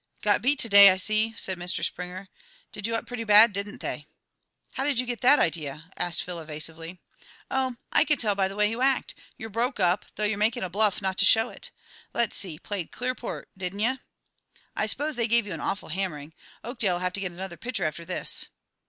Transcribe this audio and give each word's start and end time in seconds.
"Got 0.23 0.41
beat 0.41 0.57
to 0.57 0.67
day, 0.67 0.89
I 0.89 0.97
see," 0.97 1.35
said 1.37 1.59
Mr. 1.59 1.85
Springer. 1.85 2.27
"Did 2.71 2.87
you 2.87 2.95
up 2.95 3.05
pretty 3.05 3.23
bad, 3.23 3.53
didn't 3.53 3.81
they?" 3.81 4.07
"How 4.73 4.83
did 4.83 4.97
you 4.99 5.05
get 5.05 5.21
that 5.21 5.37
idea?" 5.37 5.91
asked 5.95 6.23
Phil 6.23 6.39
evasively. 6.39 6.99
"Oh, 7.51 7.75
I 7.91 8.03
can 8.05 8.17
tell 8.17 8.33
by 8.33 8.47
the 8.47 8.55
way 8.55 8.67
you 8.67 8.81
act. 8.81 9.13
You're 9.37 9.51
broke 9.51 9.79
up, 9.79 10.05
though 10.15 10.23
you're 10.23 10.39
making 10.39 10.63
a 10.63 10.69
bluff 10.71 11.03
not 11.03 11.19
to 11.19 11.25
show 11.25 11.49
it. 11.49 11.69
Let's 12.15 12.35
see, 12.35 12.57
played 12.57 12.91
Clearport, 12.91 13.45
didn't 13.55 13.81
ye? 13.81 13.99
I 14.75 14.87
s'pose 14.87 15.17
they 15.17 15.27
give 15.27 15.45
you 15.45 15.53
an 15.53 15.61
awful 15.61 15.89
hammering? 15.89 16.33
Oakdale'll 16.63 16.97
have 16.97 17.13
to 17.13 17.19
get 17.21 17.31
another 17.31 17.55
pitcher 17.55 17.83
after 17.85 18.03
this." 18.03 18.47